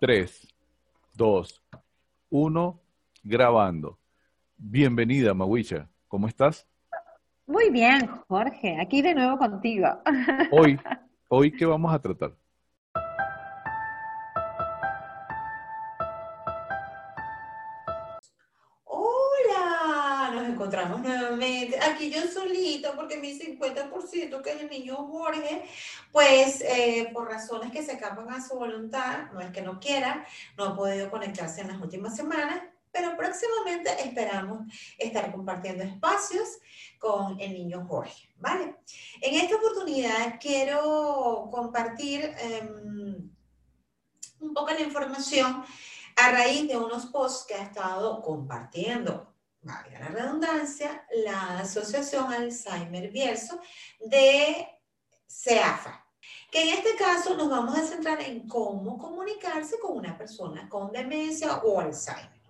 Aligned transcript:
3, 0.00 0.48
2, 1.12 1.62
1, 2.30 2.80
grabando. 3.22 3.98
Bienvenida, 4.56 5.34
Mawisha. 5.34 5.90
¿Cómo 6.08 6.26
estás? 6.26 6.66
Muy 7.46 7.68
bien, 7.68 8.06
Jorge. 8.26 8.80
Aquí 8.80 9.02
de 9.02 9.14
nuevo 9.14 9.36
contigo. 9.36 9.88
Hoy, 10.52 10.80
hoy, 11.28 11.52
¿qué 11.52 11.66
vamos 11.66 11.92
a 11.92 11.98
tratar? 12.00 12.32
Solito, 22.90 22.96
porque 22.96 23.16
mi 23.16 23.38
50%, 23.38 24.42
que 24.42 24.52
el 24.52 24.70
niño 24.70 24.96
Jorge, 24.96 25.64
pues 26.12 26.60
eh, 26.62 27.10
por 27.12 27.28
razones 27.28 27.70
que 27.72 27.82
se 27.82 27.92
escapan 27.92 28.30
a 28.30 28.46
su 28.46 28.54
voluntad, 28.54 29.30
no 29.32 29.40
es 29.40 29.50
que 29.50 29.62
no 29.62 29.78
quiera, 29.80 30.26
no 30.56 30.64
ha 30.64 30.76
podido 30.76 31.10
conectarse 31.10 31.62
en 31.62 31.68
las 31.68 31.80
últimas 31.80 32.16
semanas, 32.16 32.62
pero 32.92 33.16
próximamente 33.16 33.90
esperamos 34.04 34.62
estar 34.98 35.30
compartiendo 35.32 35.84
espacios 35.84 36.58
con 36.98 37.40
el 37.40 37.52
niño 37.52 37.86
Jorge, 37.88 38.28
¿vale? 38.38 38.76
En 39.20 39.34
esta 39.34 39.56
oportunidad 39.56 40.38
quiero 40.40 41.48
compartir 41.50 42.34
em, 42.38 43.30
un 44.40 44.54
poco 44.54 44.72
la 44.72 44.80
información 44.80 45.64
a 46.16 46.32
raíz 46.32 46.68
de 46.68 46.76
unos 46.76 47.06
posts 47.06 47.46
que 47.46 47.54
ha 47.54 47.62
estado 47.62 48.20
compartiendo, 48.20 49.29
valga 49.62 49.98
la 49.98 50.08
redundancia, 50.08 51.06
la 51.24 51.60
Asociación 51.60 52.32
Alzheimer 52.32 53.10
Bierzo 53.10 53.60
de 54.00 54.66
CEAFA, 55.26 56.06
que 56.50 56.62
en 56.62 56.78
este 56.78 56.96
caso 56.96 57.36
nos 57.36 57.50
vamos 57.50 57.78
a 57.78 57.86
centrar 57.86 58.20
en 58.22 58.48
cómo 58.48 58.98
comunicarse 58.98 59.78
con 59.78 59.98
una 59.98 60.16
persona 60.16 60.68
con 60.68 60.92
demencia 60.92 61.58
o 61.58 61.80
Alzheimer. 61.80 62.40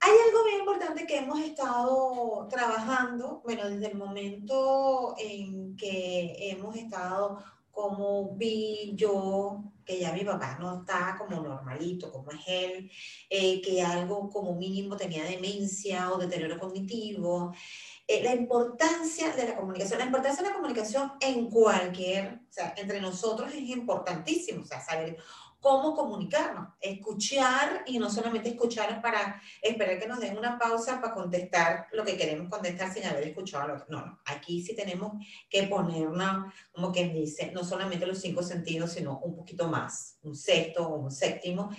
Hay 0.00 0.12
algo 0.26 0.44
bien 0.44 0.58
importante 0.60 1.06
que 1.06 1.18
hemos 1.18 1.40
estado 1.40 2.46
trabajando, 2.50 3.40
bueno, 3.42 3.68
desde 3.68 3.88
el 3.88 3.96
momento 3.96 5.14
en 5.18 5.74
que 5.74 6.36
hemos 6.50 6.76
estado 6.76 7.42
como 7.76 8.34
vi 8.36 8.94
yo 8.96 9.62
que 9.84 10.00
ya 10.00 10.10
mi 10.12 10.24
papá 10.24 10.56
no 10.58 10.80
está 10.80 11.14
como 11.18 11.42
normalito, 11.42 12.10
como 12.10 12.30
es 12.32 12.40
él, 12.46 12.90
eh, 13.28 13.60
que 13.60 13.82
algo 13.82 14.30
como 14.30 14.54
mínimo 14.54 14.96
tenía 14.96 15.24
demencia 15.24 16.10
o 16.10 16.16
deterioro 16.16 16.58
cognitivo. 16.58 17.52
Eh, 18.08 18.22
la 18.22 18.34
importancia 18.34 19.32
de 19.32 19.48
la 19.48 19.56
comunicación, 19.56 19.98
la 19.98 20.06
importancia 20.06 20.42
de 20.42 20.50
la 20.50 20.54
comunicación 20.54 21.12
en 21.20 21.50
cualquier, 21.50 22.40
o 22.48 22.52
sea, 22.52 22.72
entre 22.76 23.00
nosotros 23.00 23.52
es 23.52 23.62
importantísimo, 23.62 24.62
o 24.62 24.64
saber 24.64 25.16
cómo 25.58 25.96
comunicarnos, 25.96 26.68
escuchar 26.80 27.82
y 27.86 27.98
no 27.98 28.08
solamente 28.08 28.50
escuchar 28.50 29.02
para 29.02 29.42
esperar 29.60 29.98
que 29.98 30.06
nos 30.06 30.20
den 30.20 30.38
una 30.38 30.56
pausa 30.56 31.00
para 31.00 31.14
contestar 31.14 31.88
lo 31.90 32.04
que 32.04 32.16
queremos 32.16 32.48
contestar 32.48 32.92
sin 32.94 33.04
haber 33.06 33.26
escuchado. 33.26 33.84
No, 33.88 34.06
no, 34.06 34.20
aquí 34.26 34.62
sí 34.62 34.76
tenemos 34.76 35.14
que 35.50 35.64
ponernos, 35.64 36.52
como 36.70 36.92
quien 36.92 37.12
dice, 37.12 37.50
no 37.52 37.64
solamente 37.64 38.06
los 38.06 38.20
cinco 38.20 38.44
sentidos, 38.44 38.92
sino 38.92 39.18
un 39.18 39.34
poquito 39.34 39.66
más, 39.66 40.18
un 40.22 40.36
sexto 40.36 40.86
o 40.86 40.94
un 40.96 41.10
séptimo, 41.10 41.70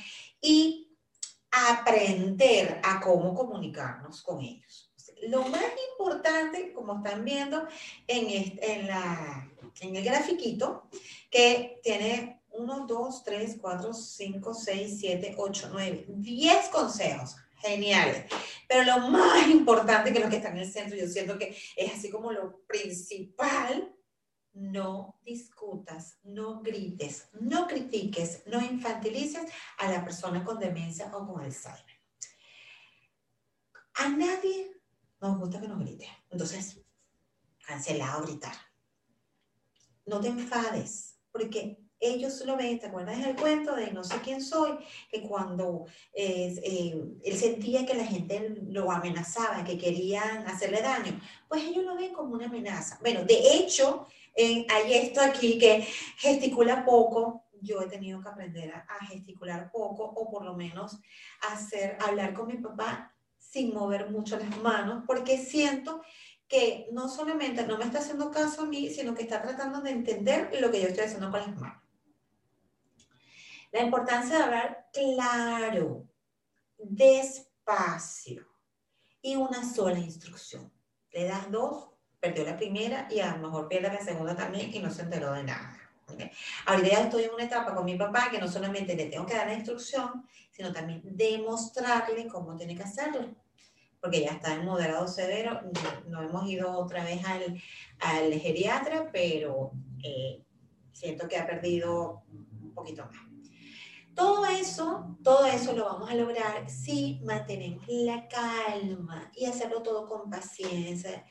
y 0.42 0.94
aprender 1.50 2.82
a 2.84 3.00
cómo 3.00 3.34
comunicarnos 3.34 4.22
con 4.22 4.42
ellos. 4.42 4.92
Lo 5.24 5.44
más 5.48 5.66
importante, 5.92 6.74
como 6.74 6.98
están 6.98 7.26
viendo 7.26 7.68
en, 8.08 8.58
en, 8.62 8.88
la, 8.88 9.52
en 9.82 9.96
el 9.96 10.04
grafiquito, 10.04 10.88
que 11.30 11.80
tiene 11.84 12.42
1, 12.52 12.86
2, 12.88 13.24
3, 13.24 13.58
4, 13.60 13.94
5, 13.94 14.54
6, 14.54 14.98
7, 15.00 15.36
8, 15.38 15.70
9, 15.72 16.06
10 16.08 16.68
consejos. 16.70 17.36
Geniales. 17.60 18.26
Pero 18.68 18.84
lo 18.84 19.08
más 19.10 19.48
importante 19.50 20.14
que 20.14 20.20
lo 20.20 20.30
que 20.30 20.36
está 20.38 20.50
en 20.50 20.60
el 20.60 20.72
centro, 20.72 20.96
yo 20.96 21.08
siento 21.08 21.40
que 21.40 21.58
es 21.76 21.92
así 21.92 22.12
como 22.12 22.32
lo 22.32 22.62
principal, 22.68 23.92
no 24.54 25.20
discutas, 25.24 26.20
no 26.24 26.62
grites, 26.62 27.30
no 27.34 27.68
critiques, 27.68 28.44
no 28.46 28.62
infantilices 28.62 29.52
a 29.78 29.90
la 29.90 30.04
persona 30.04 30.44
con 30.44 30.60
demencia 30.60 31.12
o 31.16 31.28
con 31.28 31.42
Alzheimer. 31.44 31.98
A 33.96 34.10
nadie 34.10 34.77
nos 35.22 35.38
gusta 35.40 35.60
que 35.60 35.68
nos 35.68 35.80
grite. 35.80 36.08
Entonces, 36.30 36.80
cancelado 37.66 38.24
gritar. 38.24 38.54
No 40.06 40.22
te 40.22 40.30
enfades, 40.30 41.18
porque 41.32 41.80
ellos 42.00 42.46
lo 42.46 42.56
ven, 42.56 42.80
¿te 42.80 42.88
acuerdas 42.88 43.24
del 43.24 43.36
cuento 43.36 43.76
de 43.76 43.92
no 43.92 44.04
sé 44.04 44.16
quién 44.24 44.42
soy? 44.42 44.78
Que 45.12 45.22
cuando 45.22 45.86
eh, 46.14 47.20
él 47.24 47.38
sentía 47.38 47.86
que 47.86 47.96
la 47.96 48.06
gente 48.06 48.56
lo 48.70 48.92
amenazaba, 48.92 49.64
que 49.64 49.78
querían 49.78 50.48
hacerle 50.48 50.82
daño, 50.82 51.20
pues 51.48 51.64
ellos 51.64 51.84
lo 51.84 51.96
ven 51.96 52.14
como 52.14 52.36
una 52.36 52.46
amenaza. 52.46 53.00
Bueno, 53.02 53.24
de 53.24 53.56
hecho, 53.56 54.08
hay 54.38 54.94
esto 54.94 55.22
aquí 55.22 55.58
que 55.58 55.88
gesticula 56.18 56.86
poco, 56.86 57.46
yo 57.60 57.82
he 57.82 57.88
tenido 57.88 58.22
que 58.22 58.30
aprender 58.30 58.72
a, 58.72 58.86
a, 58.88 59.06
gesticular 59.08 59.72
poco 59.72 60.04
o 60.04 60.30
por 60.30 60.46
lo 60.46 60.54
menos 60.54 61.00
hacer, 61.42 61.98
hablar 62.00 62.36
con 62.36 62.48
mi 62.48 62.58
papá 62.58 63.17
sin 63.38 63.74
mover 63.74 64.10
mucho 64.10 64.38
las 64.38 64.58
manos, 64.58 65.04
porque 65.08 65.38
siento 65.38 66.02
que 66.48 66.88
no 66.92 67.10
solamente 67.10 67.66
no 67.66 67.78
me 67.78 67.86
está 67.86 68.00
haciendo 68.00 68.32
caso 68.32 68.62
a 68.62 68.66
mí, 68.66 68.90
sino 68.90 69.14
que 69.14 69.24
está 69.24 69.42
tratando 69.42 69.82
de 69.82 69.92
entender 69.92 70.50
lo 70.62 70.72
que 70.72 70.82
yo 70.82 70.88
estoy 70.88 71.06
haciendo 71.06 71.30
con 71.30 71.42
las 71.42 71.56
manos. 71.60 71.84
La 73.72 73.84
importancia 73.84 74.38
de 74.38 74.44
hablar 74.44 74.90
claro, 74.94 76.08
despacio 76.78 78.48
y 79.22 79.36
una 79.36 79.64
sola 79.64 80.00
instrucción. 80.00 80.72
Le 81.12 81.26
das 81.26 81.52
dos, 81.52 81.90
perdió 82.20 82.46
la 82.46 82.56
primera 82.56 83.08
y 83.12 83.20
a 83.20 83.36
lo 83.36 83.40
mejor 83.40 83.68
pierde 83.68 83.90
la 83.90 84.04
segunda 84.04 84.36
también 84.36 84.74
y 84.74 84.80
no 84.80 84.90
se 84.90 85.02
enteró 85.02 85.34
de 85.34 85.44
nada. 85.44 85.87
Ahorita 86.66 86.88
ya 86.90 87.04
estoy 87.04 87.24
en 87.24 87.34
una 87.34 87.44
etapa 87.44 87.76
con 87.76 87.86
mi 87.86 87.96
papá 87.96 88.30
que 88.32 88.40
no 88.40 88.48
solamente 88.48 88.96
le 88.96 89.06
tengo 89.06 89.26
que 89.26 89.36
dar 89.36 89.48
la 89.48 89.54
instrucción, 89.54 90.26
sino 90.52 90.72
también 90.72 91.02
demostrarle 91.04 92.28
cómo 92.28 92.56
tiene 92.56 92.76
que 92.76 92.84
hacerlo. 92.84 93.36
Porque 94.00 94.22
ya 94.22 94.32
está 94.32 94.54
en 94.54 94.66
moderado 94.66 95.08
severo, 95.08 95.60
no, 96.08 96.22
hemos 96.22 96.48
ido 96.50 96.72
otra 96.72 97.04
vez 97.04 97.26
al, 97.26 97.62
al 98.00 98.34
geriatra, 98.34 99.10
pero 99.12 99.72
eh, 100.04 100.44
siento 100.94 101.28
que 101.28 101.38
ha 101.38 101.46
perdido 101.46 102.24
un 102.30 102.74
poquito 102.74 103.06
más. 103.06 103.28
Todo 104.16 104.46
eso, 104.46 105.16
todo 105.24 105.46
eso 105.46 105.74
lo 105.74 105.86
vamos 105.86 106.10
a 106.10 106.16
lograr 106.16 106.68
si 106.70 107.22
mantenemos 107.24 107.86
la 107.88 108.28
calma 108.28 109.32
y 109.36 109.46
hacerlo 109.46 109.84
todo 109.84 110.08
con 110.08 110.30
paciencia 110.30 111.24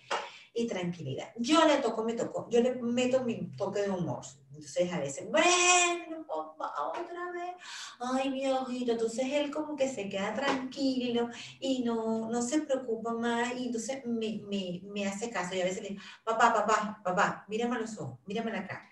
y 0.54 0.66
tranquilidad. 0.68 1.32
Yo 1.36 1.66
le 1.66 1.78
toco, 1.78 2.04
me 2.04 2.12
toco, 2.14 2.48
yo 2.48 2.60
le 2.60 2.76
meto 2.76 3.24
mi 3.24 3.50
toque 3.56 3.82
de 3.82 3.90
humor. 3.90 4.24
Entonces 4.56 4.92
a 4.92 4.98
veces, 4.98 5.30
bueno, 5.30 6.24
otra 6.28 7.30
vez, 7.32 7.54
ay 8.00 8.30
mi 8.30 8.46
ojito, 8.48 8.92
entonces 8.92 9.26
él 9.30 9.50
como 9.50 9.76
que 9.76 9.88
se 9.88 10.08
queda 10.08 10.34
tranquilo 10.34 11.28
y 11.60 11.82
no, 11.84 12.28
no 12.30 12.42
se 12.42 12.62
preocupa 12.62 13.12
más 13.12 13.54
y 13.54 13.66
entonces 13.66 14.04
me, 14.06 14.40
me, 14.48 14.80
me 14.84 15.06
hace 15.06 15.30
caso 15.30 15.54
y 15.54 15.60
a 15.60 15.64
veces 15.64 15.82
le 15.82 15.90
digo, 15.90 16.02
papá, 16.24 16.54
papá, 16.54 17.00
papá, 17.04 17.44
mírame 17.48 17.78
los 17.78 17.98
ojos, 17.98 18.18
mírame 18.26 18.50
la 18.50 18.66
cara. 18.66 18.88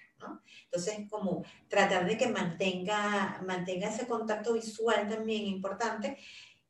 Entonces, 0.64 1.08
como 1.10 1.44
tratar 1.68 2.06
de 2.06 2.16
que 2.16 2.28
mantenga, 2.28 3.42
mantenga 3.46 3.88
ese 3.88 4.06
contacto 4.06 4.54
visual 4.54 5.08
también 5.08 5.44
importante 5.44 6.18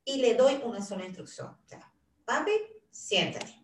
y 0.05 0.17
le 0.17 0.35
doy 0.35 0.61
una 0.65 0.83
sola 0.83 1.05
instrucción. 1.05 1.49
O 1.49 1.69
sea, 1.69 1.93
papi, 2.25 2.53
siéntate. 2.91 3.55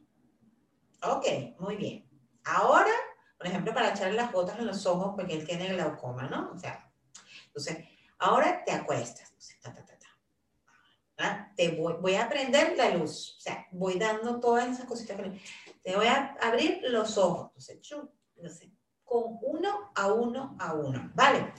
Ok, 1.03 1.27
muy 1.59 1.77
bien. 1.77 2.09
Ahora, 2.45 2.93
por 3.41 3.47
ejemplo, 3.47 3.73
para 3.73 3.89
echarle 3.89 4.17
las 4.17 4.31
gotas 4.31 4.59
en 4.59 4.67
los 4.67 4.85
ojos, 4.85 5.15
porque 5.17 5.33
él 5.33 5.47
tiene 5.47 5.69
glaucoma, 5.69 6.29
¿no? 6.29 6.51
O 6.55 6.59
sea, 6.59 6.93
entonces, 7.47 7.89
ahora 8.19 8.63
te 8.67 8.73
acuestas. 8.73 9.33
¿Ah? 11.17 11.51
Te 11.57 11.71
voy, 11.71 11.95
voy, 12.01 12.17
a 12.17 12.29
prender 12.29 12.77
la 12.77 12.91
luz. 12.91 13.37
O 13.39 13.41
sea, 13.41 13.67
voy 13.73 13.99
dando 13.99 14.41
todas 14.41 14.69
esas 14.69 14.85
cositas. 14.85 15.19
Te 15.83 15.97
voy 15.97 16.07
a 16.07 16.37
abrir 16.43 16.83
los 16.83 17.17
ojos. 17.17 17.47
Entonces, 17.49 17.81
chum, 17.81 18.09
entonces, 18.37 18.69
con 19.05 19.39
uno 19.41 19.91
a 19.95 20.13
uno 20.13 20.57
a 20.61 20.75
uno, 20.75 21.11
¿vale? 21.15 21.55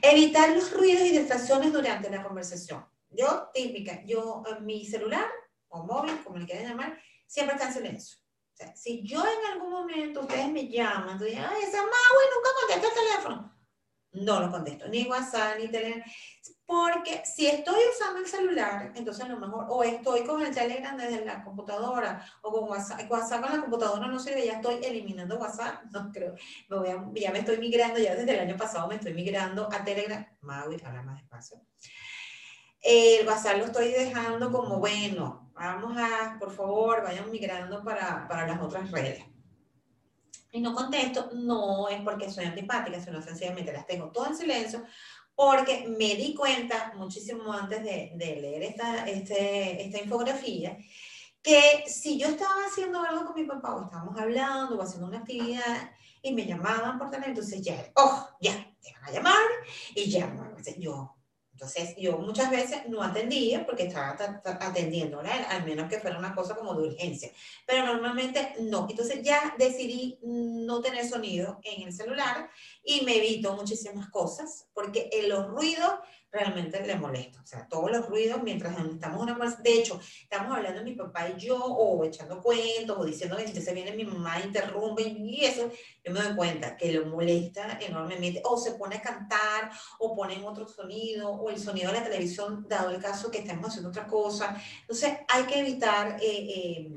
Evitar 0.00 0.48
los 0.50 0.72
ruidos 0.72 1.02
y 1.02 1.18
distracciones 1.18 1.70
durante 1.70 2.08
la 2.08 2.22
conversación. 2.22 2.82
Yo, 3.10 3.50
típica, 3.52 4.02
yo, 4.06 4.42
mi 4.62 4.86
celular 4.86 5.26
o 5.68 5.82
móvil, 5.84 6.18
como 6.24 6.38
le 6.38 6.46
quieran 6.46 6.68
llamar, 6.68 6.98
siempre 7.26 7.56
está 7.56 7.68
en 7.68 7.74
silencio. 7.74 8.18
Sea, 8.56 8.74
si 8.74 9.02
yo 9.02 9.20
en 9.20 9.52
algún 9.52 9.70
momento 9.70 10.20
ustedes 10.20 10.48
me 10.48 10.66
llaman, 10.66 11.18
dicen, 11.18 11.44
ay, 11.44 11.62
esa 11.62 11.76
Maui 11.76 12.24
nunca 12.34 12.50
contesta 12.58 12.88
el 12.88 13.06
teléfono. 13.06 13.52
No 14.12 14.40
lo 14.40 14.50
contesto, 14.50 14.88
ni 14.88 15.06
WhatsApp, 15.06 15.58
ni 15.58 15.68
teléfono. 15.68 16.02
Porque 16.64 17.22
si 17.26 17.46
estoy 17.46 17.78
usando 17.94 18.18
el 18.20 18.26
celular, 18.26 18.92
entonces 18.94 19.24
a 19.24 19.28
lo 19.28 19.38
mejor, 19.38 19.66
o 19.68 19.84
estoy 19.84 20.24
con 20.24 20.40
el 20.40 20.54
Telegram 20.54 20.96
desde 20.96 21.22
la 21.22 21.44
computadora, 21.44 22.26
o 22.40 22.50
con 22.50 22.70
WhatsApp, 22.70 23.06
con 23.08 23.52
la 23.52 23.60
computadora 23.60 24.06
no 24.06 24.18
sirve, 24.18 24.46
ya 24.46 24.54
estoy 24.54 24.82
eliminando 24.82 25.36
WhatsApp, 25.36 25.84
no 25.92 26.10
creo, 26.10 26.34
ya 27.14 27.30
me 27.30 27.40
estoy 27.40 27.58
migrando, 27.58 27.98
ya 27.98 28.14
desde 28.14 28.32
el 28.32 28.40
año 28.40 28.56
pasado 28.56 28.88
me 28.88 28.94
estoy 28.94 29.12
migrando 29.12 29.68
a 29.70 29.84
Telegram, 29.84 30.26
Maui, 30.40 30.80
habla 30.82 31.02
más 31.02 31.20
despacio. 31.20 31.60
El 32.80 33.26
WhatsApp 33.26 33.58
lo 33.58 33.64
estoy 33.64 33.88
dejando 33.88 34.50
como, 34.52 34.78
bueno, 34.78 35.50
vamos 35.54 35.96
a, 35.98 36.36
por 36.38 36.52
favor, 36.52 37.02
vayan 37.02 37.30
migrando 37.30 37.82
para, 37.82 38.28
para 38.28 38.46
las 38.46 38.60
otras 38.60 38.90
redes. 38.90 39.24
Y 40.52 40.60
no 40.60 40.74
contesto, 40.74 41.30
no 41.34 41.88
es 41.88 42.00
porque 42.02 42.30
soy 42.30 42.44
antipática, 42.44 43.00
sino 43.00 43.20
sencillamente 43.20 43.72
las 43.72 43.86
tengo 43.86 44.10
todo 44.10 44.26
en 44.26 44.36
silencio, 44.36 44.84
porque 45.34 45.86
me 45.86 46.14
di 46.14 46.34
cuenta 46.34 46.92
muchísimo 46.96 47.52
antes 47.52 47.82
de, 47.82 48.12
de 48.14 48.36
leer 48.36 48.62
esta, 48.62 49.06
este, 49.06 49.84
esta 49.84 50.00
infografía, 50.00 50.78
que 51.42 51.84
si 51.86 52.18
yo 52.18 52.28
estaba 52.28 52.64
haciendo 52.66 53.02
algo 53.02 53.26
con 53.26 53.34
mi 53.34 53.44
papá, 53.44 53.74
o 53.74 53.84
estábamos 53.84 54.18
hablando, 54.18 54.78
o 54.78 54.82
haciendo 54.82 55.08
una 55.08 55.18
actividad, 55.18 55.90
y 56.22 56.32
me 56.32 56.46
llamaban 56.46 56.98
por 56.98 57.10
teléfono, 57.10 57.34
entonces 57.34 57.60
ya, 57.62 57.90
oh, 57.94 58.28
ya, 58.40 58.52
te 58.82 58.92
van 58.94 59.04
a 59.04 59.12
llamar, 59.12 59.46
y 59.94 60.10
ya, 60.10 60.34
yo 60.78 61.15
entonces, 61.56 61.96
yo 61.96 62.18
muchas 62.18 62.50
veces 62.50 62.86
no 62.86 63.02
atendía 63.02 63.64
porque 63.64 63.84
estaba 63.84 64.42
atendiendo, 64.44 65.20
al 65.20 65.64
menos 65.64 65.88
que 65.88 65.98
fuera 65.98 66.18
una 66.18 66.34
cosa 66.34 66.54
como 66.54 66.74
de 66.74 66.88
urgencia. 66.88 67.30
Pero 67.66 67.86
normalmente 67.86 68.56
no. 68.60 68.86
Entonces, 68.90 69.22
ya 69.22 69.54
decidí 69.56 70.18
no 70.22 70.82
tener 70.82 71.08
sonido 71.08 71.58
en 71.62 71.84
el 71.84 71.94
celular 71.94 72.50
y 72.84 73.06
me 73.06 73.16
evito 73.16 73.56
muchísimas 73.56 74.10
cosas 74.10 74.68
porque 74.74 75.08
los 75.26 75.46
ruidos 75.46 75.94
realmente 76.30 76.84
le 76.86 76.96
molesta. 76.96 77.40
O 77.40 77.46
sea, 77.46 77.66
todos 77.68 77.90
los 77.90 78.06
ruidos 78.08 78.42
mientras 78.42 78.72
estamos 78.78 79.28
en 79.28 79.34
una. 79.34 79.56
De 79.56 79.72
hecho, 79.72 80.00
estamos 80.20 80.56
hablando 80.56 80.82
mi 80.82 80.92
papá 80.92 81.28
y 81.28 81.40
yo, 81.40 81.56
o 81.58 82.04
echando 82.04 82.40
cuentos, 82.40 82.96
o 82.98 83.04
diciendo 83.04 83.36
que 83.36 83.60
se 83.60 83.74
viene 83.74 83.92
mi 83.92 84.04
mamá, 84.04 84.40
interrumpe, 84.40 85.02
y 85.02 85.44
eso, 85.44 85.70
yo 86.04 86.12
me 86.12 86.20
doy 86.20 86.34
cuenta 86.34 86.76
que 86.76 86.92
le 86.92 87.00
molesta 87.00 87.78
enormemente. 87.80 88.42
O 88.44 88.56
se 88.58 88.72
pone 88.72 88.96
a 88.96 89.02
cantar, 89.02 89.70
o 89.98 90.14
ponen 90.14 90.44
otro 90.44 90.68
sonido, 90.68 91.30
o 91.30 91.50
el 91.50 91.58
sonido 91.58 91.92
de 91.92 91.98
la 91.98 92.04
televisión, 92.04 92.66
dado 92.68 92.90
el 92.90 93.00
caso 93.00 93.30
que 93.30 93.38
estamos 93.38 93.68
haciendo 93.68 93.90
otra 93.90 94.06
cosa. 94.06 94.60
Entonces, 94.80 95.18
hay 95.28 95.44
que 95.44 95.60
evitar 95.60 96.18
eh, 96.20 96.26
eh, 96.26 96.90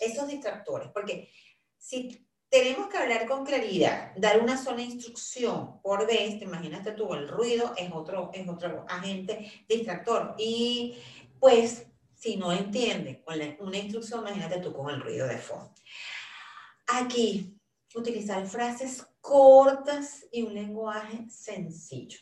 esos 0.00 0.28
distractores, 0.28 0.90
porque 0.90 1.30
si 1.78 2.26
tenemos 2.54 2.86
que 2.86 2.98
hablar 2.98 3.26
con 3.26 3.44
claridad, 3.44 4.12
dar 4.14 4.40
una 4.40 4.56
sola 4.56 4.80
instrucción 4.80 5.80
por 5.82 6.06
vez, 6.06 6.38
te 6.38 6.92
tú, 6.92 7.12
el 7.12 7.26
ruido 7.26 7.74
es 7.76 7.90
otro, 7.92 8.30
es 8.32 8.48
otro 8.48 8.86
agente 8.88 9.64
distractor. 9.68 10.36
Y 10.38 10.96
pues, 11.40 11.84
si 12.14 12.36
no 12.36 12.52
entiende 12.52 13.24
una 13.58 13.76
instrucción, 13.76 14.20
imagínate 14.20 14.60
tú 14.60 14.72
con 14.72 14.88
el 14.88 15.00
ruido 15.00 15.26
de 15.26 15.38
fondo. 15.38 15.74
Aquí, 16.86 17.58
utilizar 17.92 18.46
frases 18.46 19.04
cortas 19.20 20.24
y 20.30 20.42
un 20.42 20.54
lenguaje 20.54 21.28
sencillo. 21.28 22.20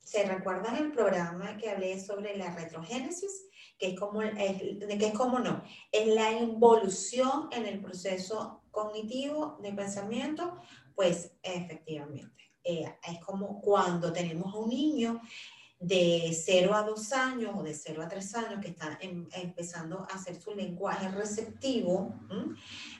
¿Se 0.00 0.24
recuerdan 0.24 0.74
el 0.74 0.90
programa 0.90 1.56
que 1.56 1.70
hablé 1.70 2.04
sobre 2.04 2.36
la 2.36 2.52
retrogénesis? 2.52 3.46
Que 3.78 3.90
es 3.90 4.00
como, 4.00 4.18
que 4.18 5.06
es 5.06 5.12
como 5.12 5.38
no, 5.38 5.62
es 5.92 6.08
la 6.08 6.32
involución 6.32 7.48
en 7.52 7.64
el 7.64 7.80
proceso 7.80 8.57
cognitivo 8.70 9.58
de 9.62 9.72
pensamiento, 9.72 10.58
pues 10.94 11.32
efectivamente, 11.42 12.52
eh, 12.64 12.98
es 13.06 13.20
como 13.20 13.60
cuando 13.60 14.12
tenemos 14.12 14.52
a 14.54 14.58
un 14.58 14.68
niño 14.68 15.20
de 15.80 16.32
0 16.34 16.74
a 16.74 16.82
2 16.82 17.12
años 17.12 17.52
o 17.56 17.62
de 17.62 17.72
0 17.72 18.02
a 18.02 18.08
3 18.08 18.34
años 18.34 18.60
que 18.60 18.70
está 18.70 18.98
em, 19.00 19.28
empezando 19.32 20.00
a 20.10 20.16
hacer 20.16 20.40
su 20.40 20.52
lenguaje 20.52 21.08
receptivo, 21.08 22.12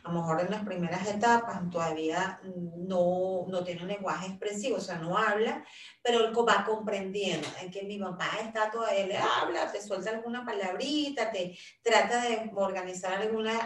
a 0.05 0.13
lo 0.13 0.21
mejor 0.21 0.41
en 0.43 0.51
las 0.53 0.65
primeras 0.65 1.07
etapas 1.09 1.69
todavía 1.71 2.41
no, 2.77 3.47
no 3.49 3.65
tiene 3.65 3.83
un 3.83 3.89
lenguaje 3.89 4.29
expresivo, 4.29 4.77
o 4.77 4.81
sea, 4.81 4.99
no 4.99 5.19
habla, 5.19 5.65
pero 6.03 6.27
él 6.27 6.33
va 6.37 6.65
comprendiendo 6.65 7.49
en 7.61 7.71
que 7.71 7.83
mi 7.83 7.99
mamá 7.99 8.31
está 8.45 8.71
todavía, 8.71 9.07
le 9.07 9.19
habla, 9.19 9.73
te 9.73 9.83
suelta 9.83 10.11
alguna 10.11 10.45
palabrita, 10.45 11.33
te 11.33 11.59
trata 11.83 12.23
de 12.23 12.51
organizar 12.55 13.21
alguna 13.21 13.59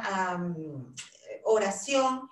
oración 1.45 2.29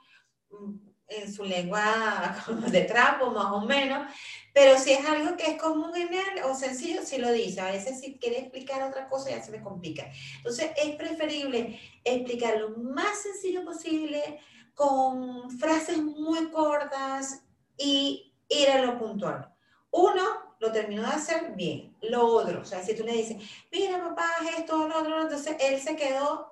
mm, 0.50 0.90
en 1.10 1.32
su 1.32 1.44
lengua 1.44 2.36
de 2.70 2.82
trapo, 2.82 3.30
más 3.30 3.52
o 3.52 3.60
menos, 3.62 4.06
pero 4.54 4.78
si 4.78 4.92
es 4.92 5.04
algo 5.06 5.36
que 5.36 5.52
es 5.52 5.60
común 5.60 5.94
en 5.96 6.14
él 6.14 6.44
o 6.44 6.54
sencillo, 6.54 7.02
si 7.04 7.18
lo 7.18 7.30
dice. 7.32 7.60
A 7.60 7.70
veces 7.70 8.00
si 8.00 8.18
quiere 8.18 8.38
explicar 8.38 8.82
otra 8.82 9.08
cosa 9.08 9.30
ya 9.30 9.42
se 9.42 9.50
me 9.50 9.62
complica. 9.62 10.10
Entonces 10.38 10.70
es 10.76 10.96
preferible 10.96 11.80
explicar 12.04 12.58
lo 12.58 12.70
más 12.70 13.22
sencillo 13.22 13.64
posible, 13.64 14.40
con 14.74 15.50
frases 15.50 15.98
muy 15.98 16.50
cortas 16.50 17.42
y 17.76 18.32
ir 18.48 18.70
a 18.70 18.80
lo 18.80 18.98
puntual. 18.98 19.52
Uno, 19.90 20.22
lo 20.58 20.72
terminó 20.72 21.02
de 21.02 21.08
hacer 21.08 21.52
bien. 21.54 21.96
Lo 22.02 22.26
otro, 22.26 22.60
o 22.60 22.64
sea, 22.64 22.82
si 22.82 22.94
tú 22.94 23.04
le 23.04 23.12
dices, 23.12 23.36
mira 23.72 24.02
papá, 24.02 24.28
esto, 24.56 24.88
lo 24.88 24.98
otro, 24.98 25.22
entonces 25.22 25.56
él 25.60 25.80
se 25.80 25.96
quedó 25.96 26.49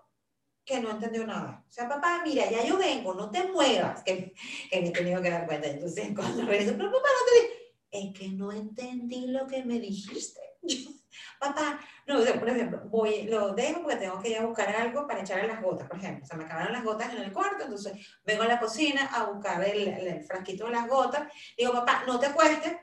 que 0.69 0.81
no 0.81 0.91
entendió 0.91 1.27
nada. 1.27 1.65
O 1.67 1.73
sea, 1.73 1.89
papá, 1.89 2.21
mira, 2.23 2.49
ya 2.51 2.63
yo 2.63 2.77
vengo, 2.77 3.15
no 3.15 3.31
te 3.31 3.43
muevas, 3.45 4.03
que, 4.05 4.35
que 4.71 4.81
me 4.83 4.89
he 4.89 4.93
tenido 4.93 5.23
que 5.23 5.31
dar 5.31 5.47
cuenta. 5.47 5.67
Entonces, 5.67 6.11
cuando 6.15 6.45
regreso, 6.45 6.75
pero 6.77 6.93
papá, 6.93 7.09
no 7.09 7.27
te 7.33 7.59
es 7.91 8.15
que 8.15 8.29
no 8.29 8.53
entendí 8.53 9.29
lo 9.29 9.47
que 9.47 9.65
me 9.65 9.81
dijiste. 9.81 10.41
papá, 11.41 11.81
no, 12.07 12.23
por 12.39 12.49
ejemplo, 12.51 12.83
voy, 12.91 13.23
lo 13.23 13.55
dejo 13.55 13.81
porque 13.83 13.97
tengo 13.97 14.21
que 14.21 14.29
ir 14.29 14.39
a 14.39 14.45
buscar 14.45 14.69
algo 14.77 15.07
para 15.07 15.23
echarle 15.23 15.49
las 15.49 15.63
gotas, 15.63 15.89
por 15.89 15.97
ejemplo. 15.97 16.23
O 16.23 16.27
sea, 16.27 16.37
me 16.37 16.45
acabaron 16.45 16.75
las 16.75 16.85
gotas 16.85 17.15
en 17.15 17.23
el 17.23 17.33
cuarto, 17.33 17.65
entonces 17.65 17.97
vengo 18.27 18.43
a 18.43 18.49
la 18.49 18.61
cocina 18.61 19.07
a 19.07 19.25
buscar 19.25 19.65
el, 19.65 19.89
el 19.89 20.23
frasquito 20.23 20.67
de 20.67 20.73
las 20.73 20.87
gotas. 20.87 21.33
Digo, 21.57 21.73
papá, 21.73 22.03
no 22.07 22.21
te 22.21 22.31
cueste 22.33 22.79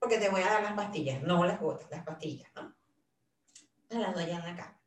porque 0.00 0.18
te 0.18 0.28
voy 0.28 0.42
a 0.42 0.50
dar 0.50 0.62
las 0.64 0.74
pastillas, 0.74 1.22
no 1.22 1.44
las 1.44 1.60
gotas, 1.60 1.88
las 1.90 2.04
pastillas, 2.04 2.50
¿no? 2.56 2.74
Las 3.90 4.12
doy 4.12 4.24
en 4.24 4.38
la 4.40 4.56
cama. 4.56 4.83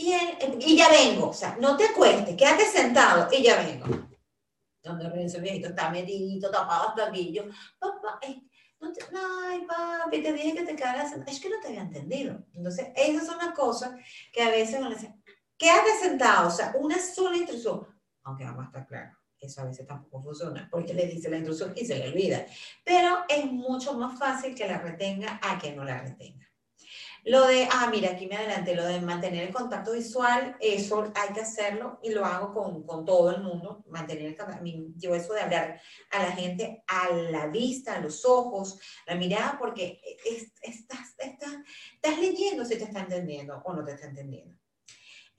Y, 0.00 0.76
ya 0.76 0.88
vengo, 0.90 1.30
o 1.30 1.32
sea, 1.34 1.56
no 1.60 1.76
te 1.76 1.92
cueste, 1.92 2.36
quédate 2.36 2.64
sentado 2.66 3.28
y 3.32 3.42
ya 3.42 3.56
vengo. 3.60 4.08
Donde 4.80 5.06
el 5.06 5.42
viejito 5.42 5.70
está 5.70 5.90
medito, 5.90 6.52
tapado 6.52 6.90
hasta 6.90 7.08
aquí. 7.08 7.36
Papá, 7.80 8.20
no 8.78 8.92
te, 8.92 9.04
ay, 9.12 9.66
papi, 9.66 10.22
te 10.22 10.32
dije 10.32 10.54
que 10.54 10.62
te 10.62 10.76
quedaras 10.76 11.10
sentado. 11.10 11.32
Es 11.32 11.40
que 11.40 11.50
no 11.50 11.56
te 11.60 11.68
había 11.68 11.80
entendido. 11.80 12.46
Entonces, 12.54 12.86
esas 12.94 13.26
son 13.26 13.38
las 13.38 13.52
cosas 13.52 13.90
que 14.32 14.40
a 14.40 14.50
veces 14.50 14.78
uno 14.78 14.90
dice, 14.90 15.12
quédate 15.56 15.90
sentado, 16.00 16.46
o 16.46 16.52
sea, 16.52 16.72
una 16.78 16.96
sola 16.96 17.36
instrucción, 17.36 17.84
aunque 18.22 18.44
vamos 18.44 18.62
a 18.62 18.66
estar 18.66 18.86
claro. 18.86 19.18
Eso 19.40 19.62
a 19.62 19.64
veces 19.64 19.84
tampoco 19.84 20.22
funciona, 20.22 20.68
porque 20.70 20.94
le 20.94 21.06
dice 21.06 21.28
la 21.28 21.38
instrucción 21.38 21.72
y 21.74 21.84
se 21.84 21.98
le 21.98 22.08
olvida. 22.10 22.46
Pero 22.84 23.24
es 23.28 23.46
mucho 23.46 23.94
más 23.94 24.16
fácil 24.16 24.54
que 24.54 24.68
la 24.68 24.78
retenga 24.78 25.40
a 25.42 25.58
que 25.58 25.74
no 25.74 25.84
la 25.84 26.00
retenga. 26.00 26.47
Lo 27.24 27.46
de, 27.46 27.68
ah, 27.70 27.88
mira, 27.90 28.10
aquí 28.10 28.26
me 28.26 28.36
adelanté, 28.36 28.74
lo 28.74 28.84
de 28.84 29.00
mantener 29.00 29.48
el 29.48 29.54
contacto 29.54 29.92
visual, 29.92 30.56
eso 30.60 31.12
hay 31.14 31.34
que 31.34 31.40
hacerlo 31.40 31.98
y 32.02 32.10
lo 32.10 32.24
hago 32.24 32.54
con, 32.54 32.84
con 32.84 33.04
todo 33.04 33.30
el 33.30 33.42
mundo, 33.42 33.84
mantener 33.88 34.26
el 34.26 34.36
contacto, 34.36 34.64
yo 34.96 35.14
eso 35.14 35.34
de 35.34 35.40
hablar 35.40 35.80
a 36.10 36.22
la 36.22 36.32
gente 36.32 36.84
a 36.86 37.10
la 37.10 37.46
vista, 37.46 37.96
a 37.96 38.00
los 38.00 38.24
ojos, 38.24 38.78
la 39.06 39.14
mirada, 39.16 39.56
porque 39.58 40.00
estás, 40.24 41.14
estás, 41.18 41.56
estás 41.94 42.18
leyendo 42.18 42.64
si 42.64 42.76
te 42.76 42.84
está 42.84 43.00
entendiendo 43.00 43.60
o 43.64 43.74
no 43.74 43.84
te 43.84 43.92
está 43.92 44.06
entendiendo. 44.06 44.58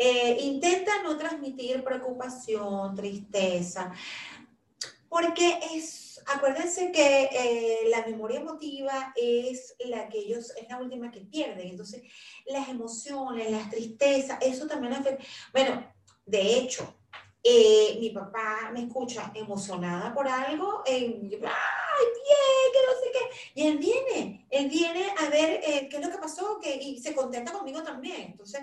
Eh, 0.01 0.37
intenta 0.43 1.03
no 1.03 1.17
transmitir 1.17 1.83
preocupación, 1.83 2.95
tristeza, 2.95 3.91
porque 5.09 5.59
es 5.73 6.09
acuérdense 6.25 6.91
que 6.91 7.29
eh, 7.31 7.89
la 7.89 8.05
memoria 8.05 8.39
emotiva 8.39 9.13
es 9.15 9.75
la 9.85 10.07
que 10.09 10.19
ellos, 10.19 10.53
es 10.55 10.69
la 10.69 10.77
última 10.77 11.11
que 11.11 11.21
pierden. 11.21 11.69
Entonces, 11.69 12.03
las 12.45 12.69
emociones, 12.69 13.51
las 13.51 13.69
tristezas, 13.69 14.37
eso 14.41 14.67
también 14.67 14.93
afecta. 14.93 15.23
Bueno, 15.51 15.91
de 16.25 16.57
hecho, 16.57 16.95
eh, 17.43 17.97
mi 17.99 18.09
papá 18.09 18.69
me 18.73 18.83
escucha 18.83 19.31
emocionada 19.33 20.13
por 20.13 20.27
algo, 20.27 20.83
eh, 20.85 21.19
¡ay, 21.23 21.29
bien! 21.31 21.49
Y 23.55 23.67
él 23.67 23.77
viene, 23.77 24.45
él 24.49 24.69
viene 24.69 25.07
a 25.17 25.29
ver 25.29 25.59
qué 25.61 25.97
es 25.97 26.05
lo 26.05 26.11
que 26.11 26.17
pasó 26.17 26.59
que, 26.59 26.75
y 26.75 27.01
se 27.01 27.13
contenta 27.13 27.51
conmigo 27.51 27.83
también. 27.83 28.21
Entonces, 28.31 28.61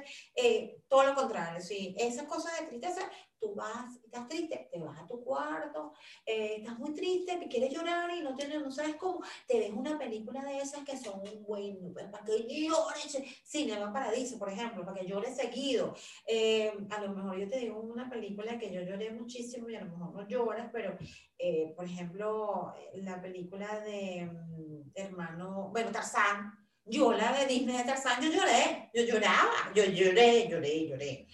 todo 0.88 1.04
lo 1.04 1.14
contrario, 1.14 1.60
sí, 1.60 1.94
esas 1.98 2.26
cosas 2.26 2.58
de 2.60 2.66
tristeza 2.66 3.10
tú 3.40 3.54
vas, 3.54 3.96
estás 4.04 4.28
triste, 4.28 4.68
te 4.70 4.78
vas 4.78 5.00
a 5.00 5.06
tu 5.06 5.22
cuarto, 5.22 5.92
eh, 6.24 6.56
estás 6.58 6.78
muy 6.78 6.94
triste, 6.94 7.38
quieres 7.48 7.72
llorar 7.72 8.10
y 8.14 8.22
no, 8.22 8.34
tienes, 8.34 8.62
no 8.62 8.70
sabes 8.70 8.96
cómo, 8.96 9.20
te 9.46 9.58
ves 9.58 9.72
una 9.72 9.98
película 9.98 10.44
de 10.44 10.58
esas 10.58 10.84
que 10.84 10.96
son 10.96 11.22
bueno, 11.46 11.92
pues, 11.92 12.06
para 12.06 12.24
que 12.24 12.46
llores, 12.46 13.18
Cinema 13.44 13.92
Paradiso, 13.92 14.38
por 14.38 14.50
ejemplo, 14.50 14.84
para 14.84 15.00
que 15.00 15.06
llores 15.06 15.36
seguido. 15.36 15.94
Eh, 16.26 16.72
a 16.90 17.00
lo 17.02 17.14
mejor 17.14 17.38
yo 17.38 17.48
te 17.48 17.58
digo 17.58 17.80
una 17.80 18.08
película 18.08 18.58
que 18.58 18.72
yo 18.72 18.82
lloré 18.82 19.10
muchísimo 19.10 19.68
y 19.68 19.76
a 19.76 19.84
lo 19.84 19.90
mejor 19.90 20.14
no 20.14 20.28
lloras, 20.28 20.70
pero, 20.72 20.96
eh, 21.38 21.72
por 21.76 21.84
ejemplo, 21.84 22.74
la 22.94 23.20
película 23.20 23.80
de 23.80 24.26
mm, 24.26 24.90
hermano, 24.94 25.68
bueno, 25.70 25.90
Tarzán, 25.90 26.65
yo 26.86 27.12
la 27.12 27.32
de 27.32 27.46
Disney 27.46 27.76
de 27.76 27.84
Tarzán, 27.84 28.22
yo 28.22 28.30
lloré, 28.30 28.90
yo 28.94 29.02
lloraba, 29.02 29.72
yo 29.74 29.84
lloré, 29.84 30.48
lloré, 30.48 30.88
lloré. 30.88 31.26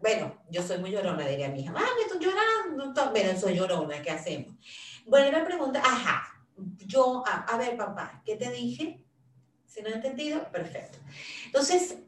Bueno, 0.00 0.42
yo 0.50 0.62
soy 0.62 0.78
muy 0.78 0.90
llorona, 0.90 1.26
diría 1.26 1.48
mi 1.48 1.60
hija. 1.60 1.72
Ah, 1.76 1.88
me 1.96 2.02
estoy 2.02 2.18
llorando. 2.18 3.12
Pero 3.12 3.38
soy 3.38 3.54
llorona, 3.54 4.02
¿qué 4.02 4.10
hacemos? 4.10 4.54
Bueno, 5.06 5.38
me 5.38 5.44
pregunta, 5.44 5.80
ajá, 5.84 6.36
yo, 6.78 7.22
a, 7.26 7.56
ver, 7.56 7.76
papá, 7.76 8.22
¿qué 8.24 8.36
te 8.36 8.50
dije? 8.50 9.04
Si 9.66 9.82
no 9.82 9.88
han 9.88 9.94
entendido, 9.94 10.50
perfecto. 10.50 10.98
Entonces, 11.44 11.98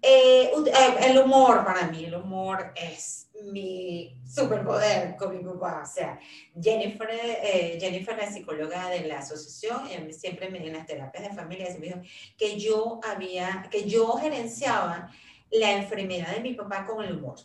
eh, 0.00 0.50
eh, 0.52 0.96
el 1.06 1.18
humor 1.18 1.64
para 1.64 1.88
mí, 1.88 2.04
el 2.04 2.14
humor 2.14 2.72
es 2.76 3.28
mi 3.44 4.16
superpoder 4.26 5.16
con 5.16 5.36
mi 5.36 5.42
papá. 5.42 5.82
O 5.84 5.86
sea, 5.86 6.18
Jennifer, 6.60 7.08
eh, 7.10 7.78
Jennifer, 7.80 8.16
la 8.16 8.30
psicóloga 8.30 8.90
de 8.90 9.06
la 9.06 9.18
asociación, 9.18 10.12
siempre 10.12 10.50
me 10.50 10.64
en 10.66 10.74
las 10.74 10.86
terapias 10.86 11.28
de 11.28 11.34
familia, 11.34 11.66
me 11.78 11.86
dijo 11.86 12.00
que 12.36 12.58
yo 12.58 13.00
había, 13.02 13.68
que 13.70 13.88
yo 13.88 14.12
gerenciaba 14.14 15.10
la 15.50 15.72
enfermedad 15.72 16.34
de 16.34 16.40
mi 16.40 16.54
papá 16.54 16.84
con 16.86 17.04
el 17.04 17.16
humor. 17.16 17.38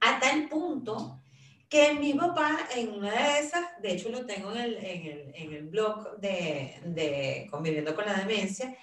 A 0.00 0.18
tal 0.18 0.48
punto 0.48 1.18
que 1.68 1.94
mi 1.94 2.12
papá 2.12 2.68
en 2.76 2.90
una 2.90 3.10
de 3.10 3.38
esas, 3.38 3.80
de 3.80 3.92
hecho 3.92 4.10
lo 4.10 4.26
tengo 4.26 4.52
en 4.52 4.58
el, 4.58 4.76
en 4.76 5.06
el, 5.06 5.32
en 5.34 5.52
el 5.54 5.62
blog 5.68 6.18
de, 6.18 6.74
de 6.84 7.46
Conviviendo 7.50 7.94
con 7.94 8.04
la 8.04 8.14
Demencia, 8.14 8.76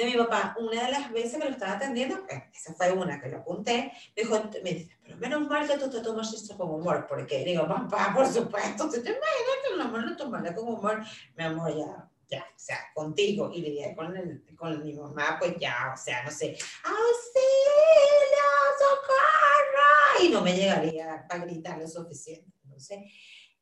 de 0.00 0.10
mi 0.10 0.16
papá, 0.16 0.56
una 0.58 0.86
de 0.86 0.92
las 0.92 1.12
veces 1.12 1.38
que 1.38 1.44
lo 1.44 1.50
estaba 1.50 1.72
atendiendo, 1.72 2.18
esa 2.52 2.74
fue 2.74 2.92
una 2.92 3.20
que 3.20 3.28
lo 3.28 3.38
apunté, 3.38 3.92
me 4.16 4.22
dijo, 4.22 4.42
me 4.62 4.74
dice, 4.74 4.98
pero 5.02 5.16
menos 5.18 5.48
mal 5.48 5.68
que 5.68 5.78
tú 5.78 5.90
te 5.90 6.00
tomas 6.00 6.32
esto 6.32 6.56
con 6.56 6.70
humor, 6.70 7.06
porque 7.08 7.44
digo, 7.44 7.68
papá, 7.68 8.12
por 8.14 8.26
supuesto, 8.26 8.88
te 8.88 8.98
imaginas 8.98 9.20
que 9.68 9.76
la 9.76 9.84
mano 9.84 10.16
tomarla 10.16 10.54
con 10.54 10.68
humor, 10.68 11.02
mi 11.36 11.44
amor, 11.44 11.76
ya, 11.76 12.08
ya, 12.28 12.42
o 12.42 12.58
sea, 12.58 12.78
contigo, 12.94 13.50
y 13.52 13.60
le 13.60 13.94
con, 13.94 14.16
el, 14.16 14.44
con 14.56 14.82
mi 14.82 14.94
mamá, 14.94 15.36
pues 15.38 15.56
ya, 15.58 15.92
o 15.94 15.96
sea, 15.96 16.24
no 16.24 16.30
sé, 16.30 16.56
auxilio, 16.84 18.50
socorro, 18.78 20.24
y 20.24 20.28
no 20.30 20.40
me 20.40 20.56
llegaría 20.56 21.26
a 21.28 21.38
gritar 21.38 21.78
lo 21.78 21.86
suficiente, 21.86 22.50
entonces, 22.64 22.98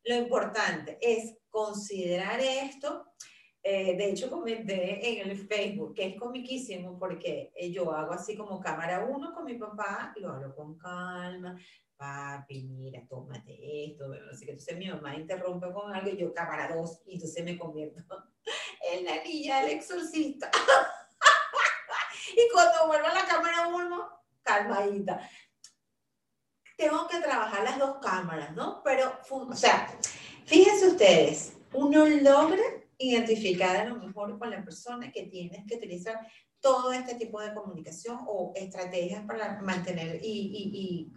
lo 0.04 0.14
importante 0.14 0.99
es 1.00 1.35
considerar 1.50 2.40
esto, 2.40 3.12
eh, 3.70 3.94
de 3.98 4.08
hecho, 4.08 4.30
comenté 4.30 5.20
en 5.20 5.28
el 5.28 5.37
Facebook 5.46 5.94
que 5.94 6.06
es 6.06 6.16
comiquísimo 6.18 6.98
porque 6.98 7.52
eh, 7.54 7.70
yo 7.70 7.92
hago 7.92 8.14
así 8.14 8.34
como 8.34 8.58
cámara 8.60 9.04
uno 9.04 9.34
con 9.34 9.44
mi 9.44 9.58
papá, 9.58 10.14
lo 10.16 10.30
hablo 10.32 10.56
con 10.56 10.78
calma, 10.78 11.54
papi, 11.94 12.62
mira, 12.62 13.02
tómate 13.06 13.84
esto, 13.84 14.06
así 14.32 14.46
que 14.46 14.52
entonces 14.52 14.78
mi 14.78 14.88
mamá 14.88 15.14
interrumpe 15.16 15.70
con 15.70 15.94
algo 15.94 16.08
y 16.08 16.16
yo 16.16 16.32
cámara 16.32 16.75
dos 16.75 17.02
y 17.04 17.16
entonces 17.16 17.44
me 17.44 17.58
convierto 17.58 18.02
en 18.90 19.04
la 19.04 19.22
niña 19.22 19.60
del 19.60 19.72
exorcista. 19.72 20.50
y 22.34 22.50
cuando 22.50 22.87
vuelvo 22.87 23.06
a 23.06 23.12
la 23.12 23.26
cámara 23.26 23.68
uno, 23.68 24.08
calmadita. 24.42 25.28
Tengo 26.75 27.06
que 27.06 27.18
trabajar 27.18 27.64
las 27.64 27.78
dos 27.78 27.98
cámaras, 28.00 28.56
¿no? 28.56 28.80
Pero, 28.82 29.12
o 29.28 29.54
sea, 29.54 29.94
fíjense 30.46 30.88
ustedes, 30.88 31.52
uno 31.75 32.06
logra 32.06 32.77
identificar 32.99 33.76
a 33.76 33.85
lo 33.85 33.97
mejor 33.97 34.38
con 34.38 34.50
la 34.50 34.64
persona 34.64 35.12
que 35.12 35.25
tienes 35.25 35.64
que 35.67 35.76
utilizar 35.76 36.19
todo 36.61 36.93
este 36.93 37.14
tipo 37.14 37.40
de 37.40 37.55
comunicación 37.55 38.19
o 38.26 38.52
estrategias 38.57 39.25
para 39.25 39.61
mantener 39.62 40.21
y, 40.23 40.28
y, 40.28 40.78
y 40.78 41.12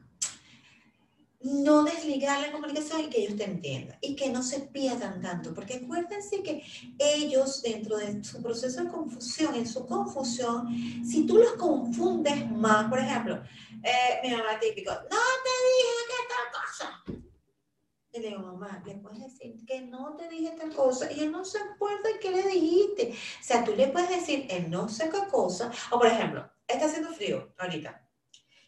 no 1.43 1.83
desligar 1.83 2.39
la 2.39 2.51
comunicación 2.51 3.01
y 3.01 3.09
que 3.09 3.21
ellos 3.21 3.37
te 3.37 3.45
entiendan 3.45 3.97
y 4.01 4.15
que 4.15 4.29
no 4.29 4.43
se 4.43 4.59
pierdan 4.59 5.21
tanto, 5.21 5.53
porque 5.53 5.75
acuérdense 5.75 6.43
que 6.43 6.63
ellos 6.99 7.61
dentro 7.63 7.97
de 7.97 8.23
su 8.23 8.41
proceso 8.41 8.83
de 8.83 8.91
confusión, 8.91 9.55
en 9.55 9.67
su 9.67 9.85
confusión, 9.87 10.67
si 11.03 11.25
tú 11.25 11.37
los 11.37 11.53
confundes 11.53 12.49
más, 12.51 12.87
por 12.89 12.99
ejemplo, 12.99 13.41
eh, 13.83 14.19
mi 14.23 14.31
mamá 14.31 14.59
típico, 14.59 14.91
no 14.91 14.99
te 14.99 15.53
dije 15.65 15.97
que 16.07 16.27
tal 16.29 16.61
cosa, 16.61 17.20
y 18.13 18.19
le 18.19 18.29
digo, 18.29 18.41
mamá, 18.41 18.83
le 18.85 18.95
puedes 18.95 19.19
decir 19.21 19.65
que 19.65 19.81
no 19.81 20.15
te 20.15 20.27
dije 20.27 20.51
tal 20.57 20.73
cosa 20.75 21.11
y 21.11 21.21
él 21.21 21.31
no 21.31 21.45
se 21.45 21.59
acuerda 21.59 22.09
de 22.09 22.19
qué 22.19 22.31
le 22.31 22.43
dijiste. 22.43 23.11
O 23.11 23.43
sea, 23.43 23.63
tú 23.63 23.73
le 23.73 23.87
puedes 23.87 24.09
decir, 24.09 24.47
él 24.49 24.69
no 24.69 24.89
sé 24.89 25.09
qué 25.09 25.29
cosa. 25.29 25.71
O 25.91 25.97
por 25.97 26.07
ejemplo, 26.07 26.49
está 26.67 26.85
haciendo 26.85 27.13
frío 27.13 27.53
ahorita. 27.57 28.05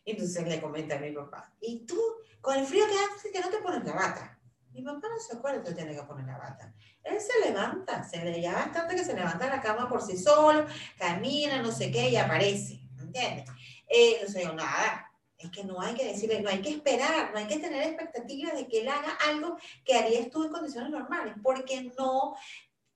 Entonces 0.06 0.48
le 0.48 0.62
comenta 0.62 0.96
a 0.96 1.00
mi 1.00 1.12
papá, 1.12 1.54
¿y 1.62 1.86
tú 1.86 2.00
con 2.42 2.58
el 2.58 2.66
frío 2.66 2.86
que 2.88 3.16
hace 3.16 3.32
que 3.32 3.40
no 3.40 3.50
te 3.50 3.58
pones 3.58 3.84
la 3.86 3.94
bata? 3.94 4.40
Mi 4.72 4.82
papá 4.82 5.08
no 5.08 5.20
se 5.20 5.38
acuerda 5.38 5.64
que 5.64 5.74
tiene 5.74 5.96
que 5.96 6.04
poner 6.04 6.26
la 6.26 6.38
bata. 6.38 6.74
Él 7.04 7.20
se 7.20 7.48
levanta, 7.48 8.04
se 8.04 8.24
le 8.24 8.42
ya 8.42 8.54
bastante 8.54 8.96
que 8.96 9.04
se 9.04 9.14
levanta 9.14 9.46
de 9.46 9.52
la 9.52 9.62
cama 9.62 9.88
por 9.88 10.02
sí 10.02 10.18
solo, 10.18 10.66
camina, 10.98 11.62
no 11.62 11.72
sé 11.72 11.92
qué, 11.92 12.10
y 12.10 12.16
aparece. 12.16 12.82
¿Entiendes? 13.00 13.50
Eh, 13.88 14.20
no 14.24 14.30
sé, 14.30 14.46
nada, 14.46 15.12
es 15.48 15.52
que 15.52 15.64
no 15.64 15.80
hay 15.82 15.94
que 15.94 16.06
decirle, 16.06 16.42
no 16.42 16.50
hay 16.50 16.62
que 16.62 16.70
esperar, 16.70 17.32
no 17.32 17.40
hay 17.40 17.48
que 17.48 17.60
tener 17.60 17.84
expectativas 17.84 18.54
de 18.54 18.68
que 18.68 18.82
él 18.82 18.90
haga 18.90 19.18
algo 19.28 19.58
que 19.84 19.96
harías 19.96 20.30
tú 20.30 20.44
en 20.44 20.52
condiciones 20.52 20.90
normales, 20.90 21.36
porque 21.42 21.92
no, 21.98 22.36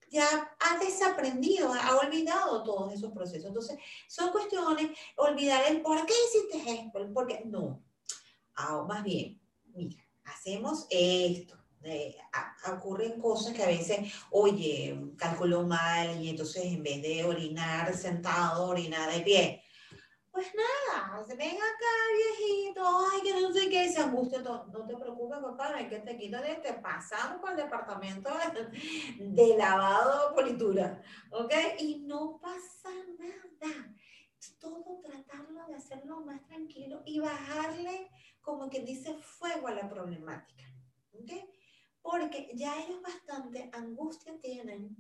ya 0.10 0.25
ha 0.60 0.77
desaprendido, 0.80 1.74
ha 1.74 1.98
olvidado 1.98 2.63
todos 2.63 2.94
esos 2.94 3.12
procesos. 3.12 3.48
Entonces, 3.48 3.77
son 4.08 4.32
cuestiones, 4.32 4.92
olvidar 5.16 5.63
el 5.70 5.82
por 5.82 6.06
qué 6.06 6.13
hiciste 6.27 6.72
esto, 6.72 7.00
el 7.00 7.12
por 7.12 7.27
qué, 7.27 7.42
no. 7.46 7.82
Ah, 8.56 8.84
más 8.88 9.04
bien, 9.04 9.39
mira, 9.74 10.04
hacemos 10.25 10.88
esto. 10.89 11.56
Eh, 11.84 12.18
ocurren 12.74 13.22
cosas 13.22 13.54
que 13.54 13.63
a 13.63 13.68
veces, 13.68 14.12
oye, 14.32 15.00
calculó 15.16 15.63
mal 15.63 16.22
y 16.22 16.30
entonces 16.30 16.66
en 16.66 16.84
vez 16.84 17.01
de 17.01 17.24
orinar 17.24 17.96
sentado, 17.96 18.68
orina 18.68 19.08
de 19.08 19.22
pie 19.22 19.63
pues 20.38 20.53
nada, 20.53 21.25
ven 21.36 21.58
acá, 21.58 21.94
viejito, 22.15 22.84
ay, 22.86 23.22
que 23.24 23.41
no 23.41 23.51
sé 23.51 23.67
qué, 23.72 23.89
se 23.89 24.01
angustia 24.01 24.44
todo. 24.44 24.67
No 24.67 24.86
te 24.86 24.96
preocupes, 24.96 25.39
papá, 25.39 25.74
hay 25.74 25.89
que 25.89 25.98
te 25.98 26.15
quito 26.15 26.39
de 26.39 26.51
este, 26.51 26.74
pasamos 26.74 27.41
por 27.41 27.50
el 27.50 27.58
departamento 27.58 28.29
de, 29.20 29.58
lavado 29.58 30.36
politura, 30.36 31.01
¿ok? 31.32 31.51
Y 31.79 32.01
no 32.01 32.39
pasa 32.39 32.91
nada. 33.17 33.96
Todo 34.60 35.01
tratarlo 35.01 35.65
de 35.65 35.74
hacerlo 35.74 36.22
más 36.22 36.46
tranquilo 36.46 37.01
y 37.03 37.20
bajarle, 37.20 38.12
como 38.39 38.70
que 38.70 38.82
dice, 38.82 39.15
fuego 39.15 39.70
a 39.70 39.74
la 39.74 39.89
problemática, 39.89 40.65
¿ok? 41.13 41.32
Porque 42.00 42.51
ya 42.53 42.79
ellos 42.79 43.01
bastante 43.01 43.72
angustia 43.74 44.39
tienen 44.39 44.96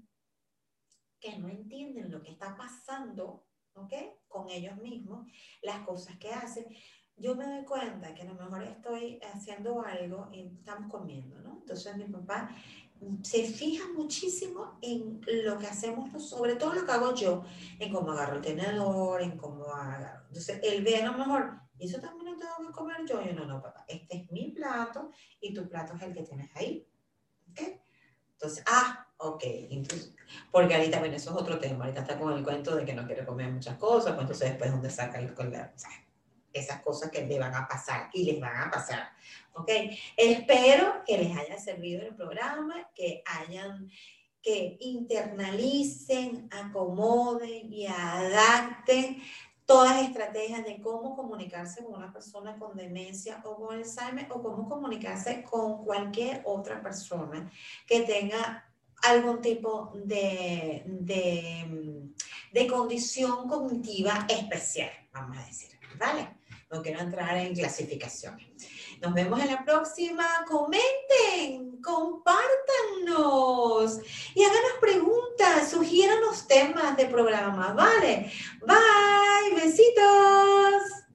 que 1.19 1.37
no 1.37 1.47
entienden 1.47 2.09
lo 2.09 2.23
que 2.23 2.31
está 2.31 2.57
pasando 2.57 3.46
¿ok? 3.77 3.93
Con 4.27 4.49
ellos 4.49 4.77
mismos, 4.77 5.27
las 5.61 5.85
cosas 5.85 6.17
que 6.17 6.31
hacen. 6.31 6.65
Yo 7.15 7.35
me 7.35 7.45
doy 7.45 7.65
cuenta 7.65 8.13
que 8.13 8.21
a 8.21 8.25
lo 8.25 8.35
mejor 8.35 8.63
estoy 8.63 9.19
haciendo 9.33 9.81
algo 9.81 10.29
y 10.31 10.41
estamos 10.59 10.91
comiendo, 10.91 11.39
¿no? 11.39 11.57
Entonces 11.59 11.97
mi 11.97 12.05
papá 12.05 12.49
se 13.23 13.43
fija 13.43 13.87
muchísimo 13.95 14.77
en 14.81 15.21
lo 15.43 15.57
que 15.57 15.67
hacemos, 15.67 16.23
sobre 16.23 16.55
todo 16.55 16.73
lo 16.73 16.85
que 16.85 16.91
hago 16.91 17.13
yo, 17.13 17.43
en 17.79 17.91
cómo 17.91 18.11
agarro 18.11 18.37
el 18.37 18.41
tenedor, 18.41 19.21
en 19.21 19.37
cómo 19.37 19.65
agarro. 19.65 20.25
Entonces 20.27 20.59
él 20.63 20.83
ve 20.83 20.97
a 20.97 21.11
lo 21.11 21.17
mejor, 21.17 21.59
eso 21.79 21.99
también 21.99 22.33
lo 22.33 22.37
tengo 22.37 22.67
que 22.67 22.73
comer 22.73 23.05
yo. 23.07 23.23
Yo, 23.23 23.33
no, 23.33 23.45
no, 23.45 23.61
papá, 23.61 23.85
este 23.87 24.17
es 24.17 24.31
mi 24.31 24.51
plato 24.51 25.11
y 25.39 25.53
tu 25.53 25.67
plato 25.67 25.95
es 25.95 26.01
el 26.01 26.13
que 26.13 26.23
tienes 26.23 26.49
ahí. 26.55 26.87
¿Ok? 27.51 27.61
Entonces, 28.33 28.63
ah, 28.67 29.06
Ok, 29.19 29.43
porque 30.51 30.75
ahorita, 30.75 30.99
bueno, 30.99 31.15
eso 31.15 31.31
es 31.31 31.41
otro 31.41 31.57
tema, 31.59 31.85
ahorita 31.85 32.01
está 32.01 32.19
con 32.19 32.33
el 32.33 32.43
cuento 32.43 32.75
de 32.75 32.85
que 32.85 32.93
no 32.93 33.05
quiere 33.07 33.25
comer 33.25 33.51
muchas 33.51 33.75
cosas, 33.77 34.13
pues 34.13 34.21
entonces 34.21 34.49
después 34.49 34.71
donde 34.71 34.91
saca 34.91 35.19
el, 35.19 35.33
esas 36.53 36.81
cosas 36.81 37.09
que 37.09 37.25
le 37.25 37.39
van 37.39 37.55
a 37.55 37.67
pasar 37.67 38.09
y 38.13 38.25
les 38.25 38.39
van 38.39 38.67
a 38.67 38.71
pasar. 38.71 39.09
Ok, 39.53 39.69
espero 40.15 41.03
que 41.05 41.17
les 41.17 41.35
haya 41.35 41.57
servido 41.57 42.03
el 42.03 42.15
programa, 42.15 42.89
que 42.93 43.23
hayan, 43.25 43.89
que 44.41 44.77
internalicen, 44.81 46.47
acomoden 46.51 47.73
y 47.73 47.87
adapten 47.87 49.21
todas 49.65 49.95
las 49.95 50.05
estrategias 50.09 50.63
de 50.63 50.79
cómo 50.79 51.15
comunicarse 51.15 51.83
con 51.83 51.95
una 51.95 52.13
persona 52.13 52.57
con 52.57 52.77
demencia 52.77 53.41
o 53.43 53.55
con 53.55 53.75
Alzheimer 53.75 54.27
o 54.31 54.41
cómo 54.41 54.69
comunicarse 54.69 55.43
con 55.43 55.83
cualquier 55.83 56.41
otra 56.45 56.81
persona 56.81 57.51
que 57.85 58.01
tenga 58.01 58.66
algún 59.03 59.41
tipo 59.41 59.91
de, 59.95 60.83
de, 60.85 62.67
condición 62.67 63.47
cognitiva 63.47 64.25
especial, 64.27 64.91
vamos 65.13 65.37
a 65.37 65.45
decir, 65.45 65.69
¿vale? 65.97 66.35
No 66.69 66.81
quiero 66.81 66.99
entrar 66.99 67.37
en 67.37 67.53
clasificaciones. 67.55 68.47
Nos 69.01 69.13
vemos 69.13 69.39
en 69.39 69.47
la 69.47 69.63
próxima. 69.63 70.25
Comenten, 70.47 71.81
compártanos 71.81 72.41
y 74.35 74.43
háganos 74.43 74.73
preguntas, 74.81 75.69
sugieran 75.71 76.19
los 76.19 76.45
temas 76.45 76.97
de 76.97 77.05
programa, 77.05 77.71
¿vale? 77.73 78.29
Bye, 78.65 79.55
besitos. 79.55 81.06